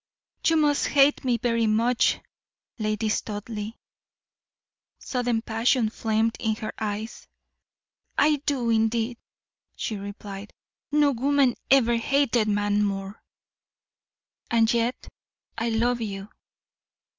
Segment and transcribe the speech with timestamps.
[0.47, 2.21] "You must hate me very much,
[2.79, 3.73] Lady Studleigh."
[4.97, 7.27] Sudden passion flamed in her eyes.
[8.17, 9.19] "I do, indeed,"
[9.75, 10.55] she replied.
[10.91, 13.21] "No woman ever hated man more."
[14.49, 15.07] "And yet
[15.55, 16.29] I love you."